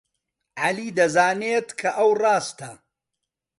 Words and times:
عەلی 0.61 0.89
دەزانێت 0.97 1.69
کە 1.79 1.89
ئەو 1.97 2.09
ڕاستە. 2.21 2.71